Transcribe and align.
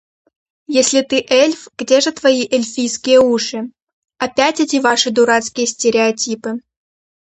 «Если 0.79 1.01
ты 1.03 1.23
эльф, 1.29 1.67
где 1.77 2.01
же 2.01 2.11
твои 2.11 2.47
эльфийские 2.51 3.19
уши?»— 3.19 3.69
«Опять 4.17 4.59
эти 4.59 4.77
ваши 4.77 5.11
дурацкие 5.11 5.67
стереотипы!» 5.67 6.53